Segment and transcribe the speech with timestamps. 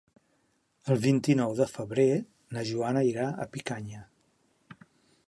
[0.95, 2.07] El vint-i-nou de febrer
[2.57, 4.03] na Joana irà a Picanya.